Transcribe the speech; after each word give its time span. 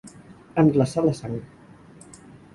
Em 0.61 0.71
glaçà 0.77 1.05
la 1.09 1.13
sang. 1.21 1.37